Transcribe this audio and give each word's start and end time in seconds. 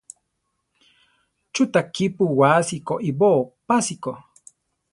Chú 1.53 1.63
ta 1.73 1.81
kípu 1.93 2.23
wási 2.39 2.77
koʼibóo 2.87 3.39
pásiko? 3.67 4.11